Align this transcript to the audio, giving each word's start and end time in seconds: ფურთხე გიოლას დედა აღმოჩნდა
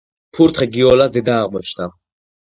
ფურთხე 0.35 0.67
გიოლას 0.77 1.11
დედა 1.17 1.35
აღმოჩნდა 1.41 1.87